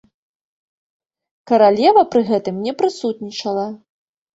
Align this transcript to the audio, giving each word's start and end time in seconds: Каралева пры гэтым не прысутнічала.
Каралева 1.53 2.03
пры 2.17 2.21
гэтым 2.33 2.55
не 2.67 2.77
прысутнічала. 2.83 3.73